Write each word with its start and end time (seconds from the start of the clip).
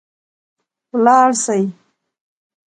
ولاړ 0.95 1.29
سئ 1.43 1.63